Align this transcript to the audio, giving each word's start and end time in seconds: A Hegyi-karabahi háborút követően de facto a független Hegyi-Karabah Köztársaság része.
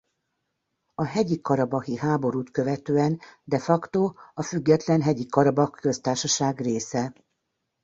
A 0.95 1.03
Hegyi-karabahi 1.05 1.97
háborút 1.97 2.51
követően 2.51 3.19
de 3.43 3.59
facto 3.59 4.13
a 4.33 4.41
független 4.41 5.01
Hegyi-Karabah 5.01 5.69
Köztársaság 5.71 6.59
része. 6.59 7.13